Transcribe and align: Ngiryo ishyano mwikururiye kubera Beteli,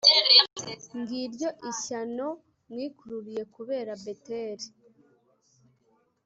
Ngiryo 0.99 1.49
ishyano 1.71 2.27
mwikururiye 2.71 3.43
kubera 3.55 3.91
Beteli, 4.03 4.67